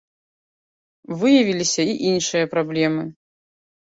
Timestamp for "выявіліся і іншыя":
1.23-2.45